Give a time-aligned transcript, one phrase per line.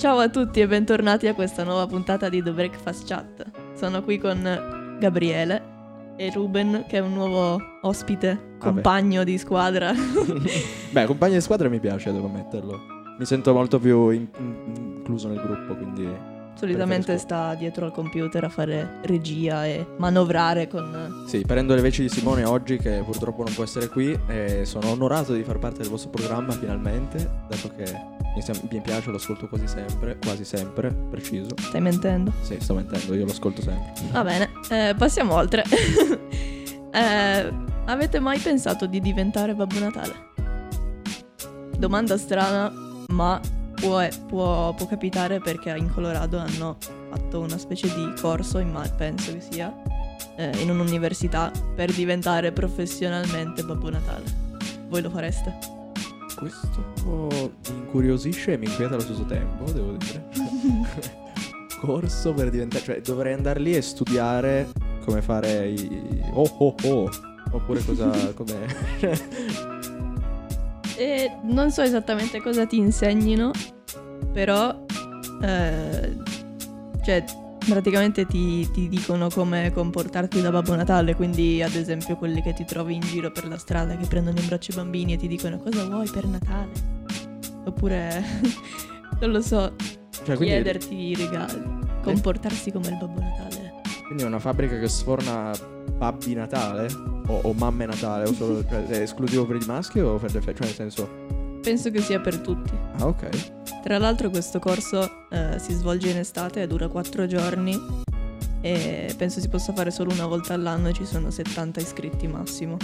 [0.00, 3.50] Ciao a tutti e bentornati a questa nuova puntata di The Breakfast Chat.
[3.74, 5.62] Sono qui con Gabriele
[6.16, 9.92] e Ruben, che è un nuovo ospite, compagno di squadra.
[10.90, 12.80] Beh, compagno di squadra mi piace, devo ammetterlo.
[13.18, 16.08] Mi sento molto più in- in- incluso nel gruppo, quindi
[16.54, 21.24] Solitamente sta dietro al computer a fare regia e manovrare con...
[21.26, 24.88] sì, prendo le veci di Simone oggi che purtroppo non può essere qui e sono
[24.88, 29.16] onorato di far parte del vostro programma finalmente, dato che mi, sem- mi piace, lo
[29.16, 31.48] ascolto quasi sempre, quasi sempre, preciso.
[31.58, 32.32] Stai mentendo?
[32.42, 33.92] Sì, sto mentendo, io lo ascolto sempre.
[34.12, 35.64] Va bene, eh, passiamo oltre.
[36.92, 37.52] Eh,
[37.84, 40.12] avete mai pensato di diventare Babbo Natale?
[41.78, 42.68] Domanda strana,
[43.10, 43.40] ma
[43.74, 46.76] può, può- può capitare perché in Colorado hanno
[47.10, 49.72] fatto una specie di corso, in ma- penso che sia,
[50.36, 54.24] eh, in un'università per diventare professionalmente Babbo Natale.
[54.88, 55.56] Voi lo fareste?
[56.40, 57.28] Questo
[57.68, 60.28] mi incuriosisce e mi inquieta allo stesso tempo, devo dire.
[61.80, 62.82] Corso per diventare...
[62.82, 64.68] Cioè, dovrei andare lì e studiare
[65.04, 66.22] come fare i...
[66.32, 67.10] Oh oh oh!
[67.52, 68.10] Oppure cosa...
[68.32, 68.54] come...
[70.96, 73.50] E non so esattamente cosa ti insegnino,
[74.32, 74.86] però
[75.42, 76.16] eh,
[77.02, 77.24] cioè
[77.70, 82.64] praticamente ti, ti dicono come comportarti da Babbo Natale, quindi ad esempio quelli che ti
[82.64, 85.58] trovi in giro per la strada che prendono in braccio i bambini e ti dicono
[85.58, 86.70] cosa vuoi per Natale?
[87.64, 88.22] Oppure
[89.20, 89.74] non lo so,
[90.24, 91.62] Cioè, quindi, chiederti i regali,
[92.02, 93.72] comportarsi come il Babbo Natale.
[94.06, 95.52] quindi è una fabbrica che sforna
[95.96, 96.88] babbi Natale?
[97.26, 98.28] O, o mamme Natale?
[98.28, 100.54] O solo, cioè, è esclusivo per i maschi o per le femmine?
[100.56, 101.29] Cioè, nel senso...
[101.62, 102.72] Penso che sia per tutti.
[102.98, 103.28] Ah, ok.
[103.82, 107.78] Tra l'altro questo corso eh, si svolge in estate e dura 4 giorni
[108.62, 112.76] e penso si possa fare solo una volta all'anno e ci sono 70 iscritti massimo.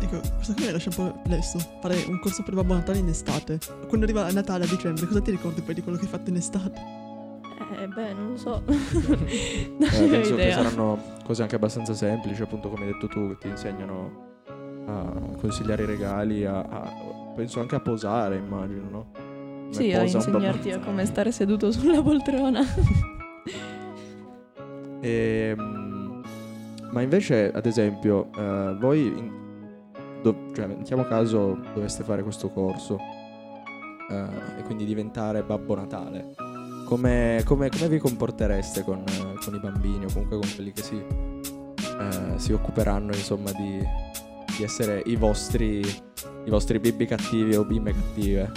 [0.00, 1.58] Ecco, questo qui mi lascia un po' perplesso.
[1.80, 3.58] Fare un corso per Babbo Natale in estate.
[3.86, 6.36] Quando arriva Natale a dicembre, cosa ti ricordi poi di quello che hai fatto in
[6.36, 7.00] estate?
[7.80, 8.62] Eh beh, non lo so.
[8.66, 10.54] Eh, non ho penso che idea.
[10.56, 14.30] saranno cose anche abbastanza semplici, appunto come hai detto tu, che ti insegnano
[14.86, 16.92] a consigliare i regali, a, a-
[17.34, 19.06] penso anche a posare, immagino, no?
[19.12, 22.60] Come Sì, a insegnarti a come stare seduto sulla poltrona.
[25.04, 26.22] Ehm,
[26.92, 29.32] ma invece, ad esempio, eh, voi, in-
[30.22, 32.98] do- cioè, mettiamo caso doveste fare questo corso
[34.10, 36.34] eh, e quindi diventare Babbo Natale.
[36.86, 39.02] Come, come- come vi comportereste con,
[39.44, 43.80] con i bambini o comunque con quelli che si, eh, si occuperanno, insomma, di,
[44.56, 48.50] di essere i vostri, i vostri bimbi cattivi o bimbe cattive?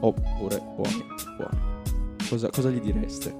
[0.00, 1.04] Oppure buoni,
[1.36, 1.58] buoni.
[2.28, 3.34] Cosa, cosa gli direste?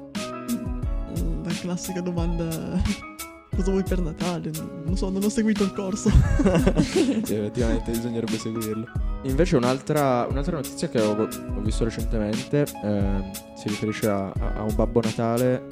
[1.21, 2.49] Mm, La classica domanda.
[3.57, 4.51] Cosa vuoi per Natale?
[4.85, 6.11] Non so, non ho seguito il corso.
[6.11, 7.01] Sì,
[7.35, 8.85] effettivamente bisognerebbe seguirlo.
[9.23, 14.63] Invece un'altra, un'altra notizia che ho, ho visto recentemente ehm, si riferisce a, a- a
[14.63, 15.67] un Babbo Natale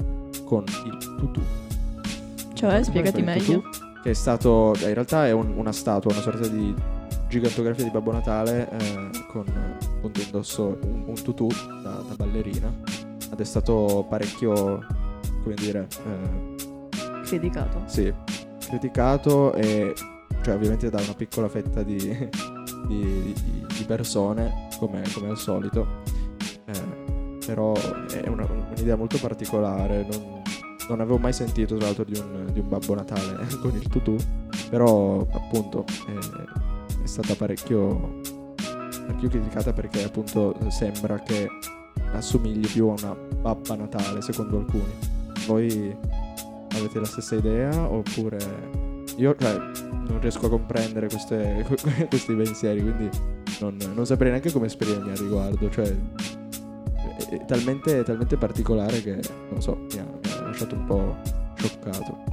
[0.45, 1.41] con il tutù.
[2.55, 3.61] Cioè, Come spiegati meglio.
[3.61, 3.84] tutù?
[4.05, 6.71] Che è stato, in realtà è un- una statua, una sorta di
[7.27, 9.45] gigantografia di Babbo Natale eh, con
[9.97, 11.47] appunto indosso un, un tutù
[11.81, 12.71] da, da ballerina.
[13.31, 14.85] Ed è stato parecchio,
[15.41, 16.55] come dire, eh,
[17.23, 17.81] Criticato.
[17.87, 18.13] sì,
[18.67, 19.95] criticato e
[20.43, 26.03] cioè ovviamente da una piccola fetta di, di- di- di persone come, come al solito
[26.67, 30.41] Eh, però è una- un'idea molto particolare non,
[30.87, 34.15] non avevo mai sentito tra l'altro di un, di un Babbo Natale con il tutù
[34.69, 38.21] però appunto è, è stata parecchio
[39.05, 41.47] parecchio criticata perché appunto sembra che
[42.13, 44.93] assomigli più a una Babba Natale secondo alcuni.
[45.47, 45.95] Voi
[46.75, 48.37] avete la stessa idea oppure
[49.17, 51.65] io cioè, non riesco a comprendere queste-
[52.09, 53.09] questi pensieri quindi
[53.59, 55.95] non, non saprei neanche come esprimermi al riguardo cioè
[57.29, 59.19] è, talmente, talmente particolare che
[59.49, 60.24] non so mi ha
[60.55, 61.15] lasciato un po'
[61.55, 62.23] scioccato.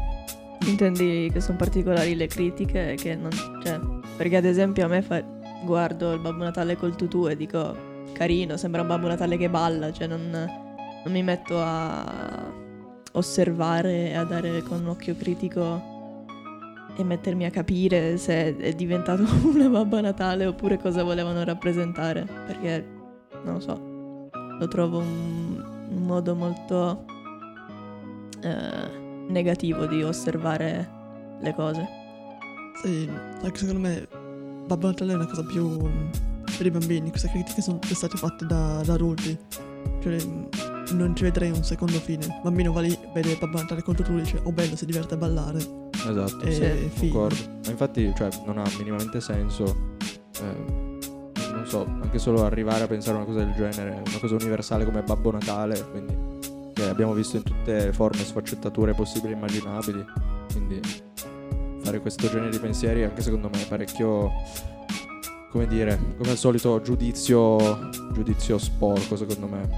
[0.66, 3.30] Intendi che sono particolari le critiche che non...
[3.62, 3.80] Cioè,
[4.16, 5.20] perché ad esempio a me fa...
[5.64, 9.92] guardo il Babbo Natale col tutù e dico carino, sembra un Babbo Natale che balla,
[9.92, 12.60] cioè non, non mi metto a
[13.14, 15.90] osservare e a dare con un occhio critico
[16.94, 22.86] e mettermi a capire se è diventato una Babbo Natale oppure cosa volevano rappresentare, perché
[23.42, 27.04] non lo so, lo trovo un, un modo molto
[28.42, 30.88] eh, negativo di osservare
[31.40, 31.86] le cose.
[32.82, 33.08] Sì,
[33.40, 34.06] sai che secondo me
[34.66, 36.10] Babbo Natale è una cosa più mm,
[36.56, 37.10] per i bambini.
[37.10, 39.38] Queste critiche sono state fatte da, da adulti.
[40.00, 40.44] Cioè, mm,
[40.92, 42.24] non ci vedrei un secondo fine.
[42.24, 45.14] Il bambino va lì, vede Babbo Natale con tutto e dice, oh bello, si diverte
[45.14, 45.58] a ballare.
[45.92, 47.12] esatto E sì, fine.
[47.12, 49.96] concordo ma infatti cioè, non ha minimamente senso
[50.40, 50.80] eh,
[51.52, 54.84] non so, anche solo arrivare a pensare a una cosa del genere, una cosa universale
[54.84, 56.12] come Babbo Natale, quindi
[56.84, 60.04] che abbiamo visto in tutte le forme e sfaccettature possibili e immaginabili.
[60.52, 60.80] Quindi
[61.82, 64.30] fare questo genere di pensieri anche secondo me è parecchio
[65.50, 69.68] come dire, come al solito giudizio giudizio sporco secondo me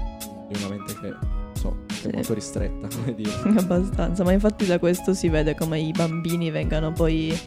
[0.47, 1.13] di una mente che
[1.53, 2.07] so, che Sì.
[2.07, 3.31] è molto ristretta, come dire.
[3.57, 7.37] Abbastanza, ma infatti da questo si vede come i bambini vengano poi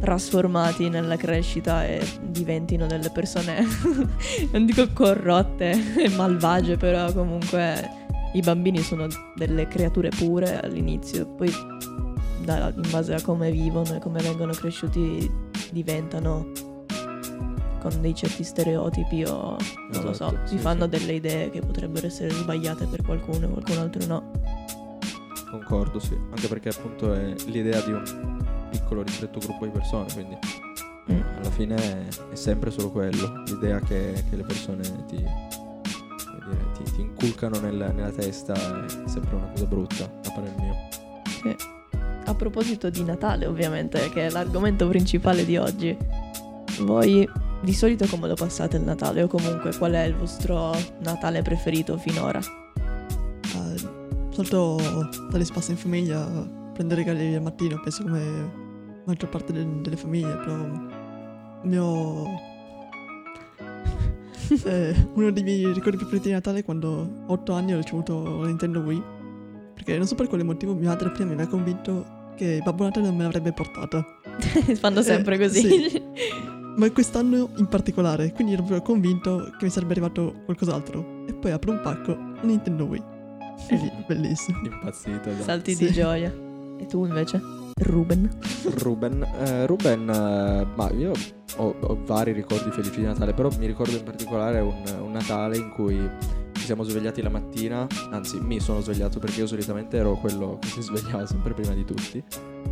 [0.00, 3.64] trasformati nella crescita e diventino delle persone,
[4.52, 8.02] non dico corrotte e malvagie, però comunque
[8.34, 11.50] i bambini sono delle creature pure all'inizio, poi
[12.44, 15.30] da- in base a come vivono e come vengono cresciuti
[15.70, 16.50] diventano
[17.80, 19.56] con dei certi stereotipi o
[19.92, 20.90] non lo so, Esatto, si sì, fanno sì.
[20.90, 24.30] delle idee che potrebbero essere sbagliate per qualcuno e qualcun altro no.
[25.50, 28.38] Concordo, sì, anche perché appunto è l'idea di un
[28.70, 30.36] piccolo ristretto gruppo di persone, quindi
[31.12, 31.20] Mm.
[31.36, 35.22] alla fine è, sempre solo quello, l'idea che, che le persone ti,
[36.48, 41.56] dire, ti- ti inculcano nel- nella testa è sempre una cosa brutta, a parer mio.
[42.26, 45.96] A proposito di Natale, ovviamente, che è l'argomento principale di oggi,
[46.80, 47.28] voi
[47.60, 51.96] di solito come lo passate il Natale o comunque qual è il vostro Natale preferito
[51.98, 52.40] finora?
[52.40, 53.88] Eh,
[54.30, 54.78] solito
[55.30, 56.24] dare spazio in famiglia,
[56.72, 58.62] prendere regali al mattino, penso come
[59.04, 60.90] maggior parte del- delle famiglie, però il
[61.64, 62.24] mio...
[64.64, 68.40] eh, uno dei miei ricordi preferiti di Natale è quando a 8 anni ho ricevuto
[68.40, 69.02] la Nintendo Wii,
[69.74, 72.04] perché non so per quale motivo mia madre prima mi aveva convinto
[72.36, 74.04] che Babbo Natale non me l'avrebbe portata.
[74.80, 75.60] Fanno sempre Eh, così.
[75.60, 76.02] sì.
[76.76, 81.24] Ma quest'anno in particolare, quindi ero proprio convinto che mi sarebbe arrivato qualcos'altro.
[81.28, 83.02] E poi apro un pacco, la Nintendo Wii.
[83.68, 84.58] E lì, bellissimo.
[84.64, 85.28] Impazzito.
[85.28, 85.44] esatto.
[85.44, 85.86] Salti Sì.
[85.86, 86.34] di gioia.
[86.80, 87.40] E tu invece?
[87.80, 88.28] Ruben?
[88.78, 91.12] Ruben, eh, Ruben eh, ma io
[91.56, 95.56] ho, ho vari ricordi felici di Natale, però mi ricordo in particolare un, un Natale
[95.56, 96.10] in cui
[96.52, 100.68] ci siamo svegliati la mattina, anzi mi sono svegliato perché io solitamente ero quello che
[100.68, 102.22] si svegliava sempre prima di tutti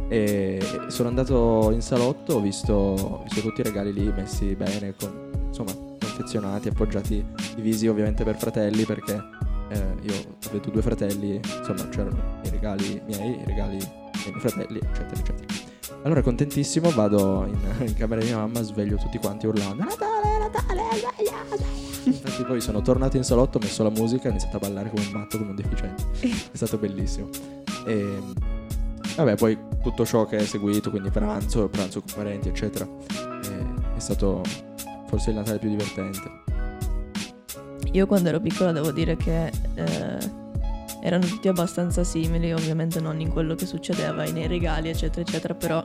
[0.08, 5.30] e sono andato in salotto, ho visto, visto tutti i regali lì messi bene, con,
[5.46, 7.24] insomma confezionati, appoggiati,
[7.54, 9.20] divisi ovviamente per fratelli perché
[9.68, 10.14] eh, io
[10.52, 15.71] ho due fratelli, insomma c'erano i regali miei, i regali dei miei fratelli, eccetera, eccetera.
[16.04, 20.82] Allora, contentissimo, vado in, in camera di mia mamma, sveglio tutti quanti urlando Natale, Natale,
[20.96, 21.82] sveglia, sveglia.
[22.04, 24.90] Infatti poi sono tornato in salotto, ho messo la musica e ho iniziato a ballare
[24.90, 26.04] come un matto, come un deficiente.
[26.20, 27.28] È stato bellissimo.
[27.86, 28.18] E
[29.16, 32.88] vabbè, poi tutto ciò che è seguito, quindi pranzo, pranzo con parenti, eccetera,
[33.42, 34.42] è, è stato
[35.06, 36.40] forse il Natale più divertente.
[37.92, 40.40] Io quando ero piccola devo dire che eh,
[41.02, 45.82] erano tutti abbastanza simili, ovviamente non in quello che succedeva, nei regali, eccetera, eccetera, però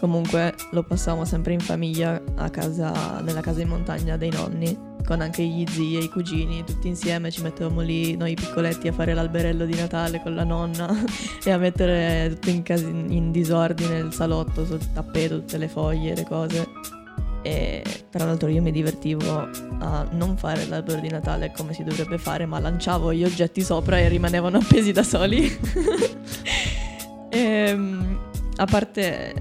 [0.00, 2.20] comunque lo passavamo sempre in famiglia
[2.50, 6.88] casa, nella casa in montagna dei nonni, con anche gli zii e i cugini, tutti
[6.88, 10.88] insieme ci mettevamo lì noi piccoletti a fare l'alberello di Natale con la nonna
[11.44, 16.14] e a mettere tutto in, cas- in disordine il salotto, sul tappeto, tutte le foglie,
[16.14, 16.66] le cose.
[17.44, 19.46] E tra l'altro io mi divertivo
[19.78, 23.98] a non fare l'albero di Natale come si dovrebbe fare, ma lanciavo gli oggetti sopra
[23.98, 25.52] e rimanevano appesi da soli.
[27.34, 28.16] Ehm,
[28.58, 29.34] a parte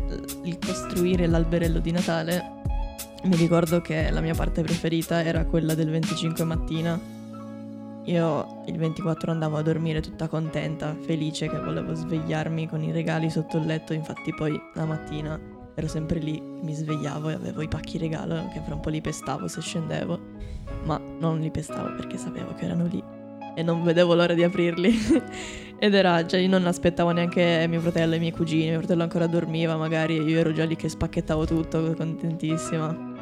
[0.45, 2.43] il costruire l'alberello di Natale,
[3.25, 6.99] mi ricordo che la mia parte preferita era quella del 25 mattina.
[8.05, 13.29] Io il 24 andavo a dormire tutta contenta, felice che volevo svegliarmi con i regali
[13.29, 15.39] sotto il letto, infatti poi la mattina
[15.75, 19.01] ero sempre lì, mi svegliavo e avevo i pacchi regalo che fra un po' li
[19.01, 20.19] pestavo se scendevo,
[20.83, 23.03] ma non li pestavo perché sapevo che erano lì
[23.55, 24.91] e non vedevo l'ora di aprirli.
[25.79, 29.03] Ed era, cioè io non aspettavo neanche mio fratello e i miei cugini, mio fratello
[29.03, 33.12] ancora dormiva magari, io ero già lì che spacchettavo tutto, contentissima.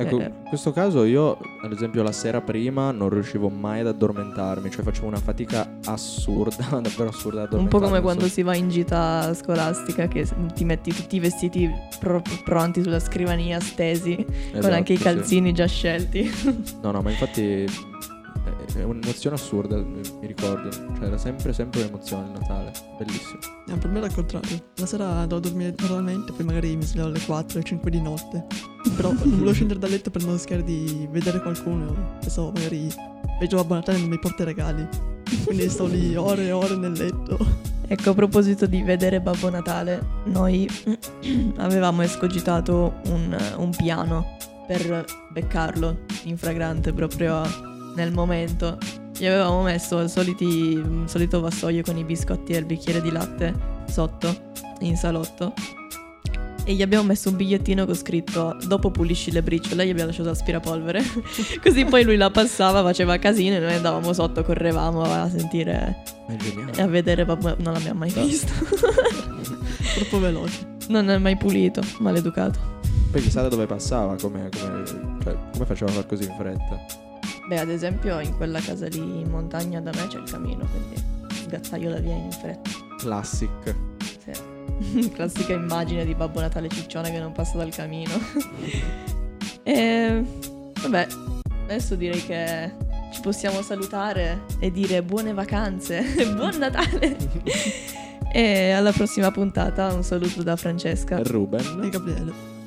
[0.00, 0.24] Ecco, Eh.
[0.26, 4.84] in questo caso io, ad esempio, la sera prima non riuscivo mai ad addormentarmi, cioè
[4.84, 8.68] facevo una fatica assurda, davvero assurda ad Un po' come quando so- si va in
[8.68, 10.24] gita scolastica che
[10.54, 15.02] ti metti tutti i vestiti pro- pronti sulla scrivania stesi, con Esatto, anche i sì.
[15.02, 16.30] calzini già scelti.
[16.80, 17.66] No, no, ma infatti
[18.80, 20.70] è- un'emozione assurda, mi ricordo.
[20.70, 22.72] Cioè, era sempre, sempre un'emozione il Natale.
[22.98, 23.38] Bellissimo.
[23.68, 24.62] Eh, per me era il contrario.
[24.76, 28.00] La sera andavo a dormire normalmente, poi magari mi svegliavo alle 4 o 5 di
[28.00, 28.46] notte.
[28.96, 32.16] Però non volevo scendere dal letto per non rischiare di vedere qualcuno.
[32.20, 32.88] Pensavo magari
[33.40, 34.88] vedo Babbo Natale e non mi porta i regali.
[35.44, 37.36] Quindi sto lì ore e ore nel letto.
[37.86, 40.68] Ecco, a proposito di vedere Babbo Natale, noi
[41.56, 47.42] avevamo escogitato un, un piano per beccarlo in fragrante proprio
[47.94, 48.78] nel momento.
[49.16, 53.10] Gli avevamo messo il, soliti, il solito vassoio con i biscotti e il bicchiere di
[53.10, 53.52] latte
[53.88, 55.52] sotto, in salotto.
[56.64, 60.28] e gli abbiamo messo un bigliettino con scritto dopo pulisci le briciole, gli abbiamo lasciato
[60.28, 61.02] l'aspirapolvere.
[61.62, 66.02] Così poi lui la passava, faceva casino e noi andavamo sotto, correvamo a sentire
[66.76, 68.22] e a vedere, vabbè, non l'abbiamo mai No.
[68.24, 68.52] visto.
[69.96, 70.76] Troppo veloce.
[70.88, 72.76] non è mai pulito, maleducato.
[73.10, 74.84] Poi chissà da dove passava, come, come,
[75.24, 77.06] cioè, come faceva a far così in fretta.
[77.48, 81.02] Beh, ad esempio in quella casa lì in montagna da me c'è il camino, quindi
[81.32, 82.70] sgattaio la via in fretta.
[82.98, 83.74] Classic.
[84.22, 85.08] Sì.
[85.14, 88.12] Classica immagine di Babbo Natale ciccione che non passa dal camino.
[89.64, 90.22] e
[90.82, 91.06] vabbè,
[91.64, 92.70] adesso direi che
[93.14, 96.04] ci possiamo salutare e dire buone vacanze,
[96.36, 97.16] buon Natale.
[98.30, 101.22] e alla prossima puntata un saluto da Francesca.
[101.22, 101.80] Ruben.
[101.82, 102.57] E Gabriele.